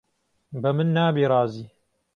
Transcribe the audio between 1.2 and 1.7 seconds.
رازی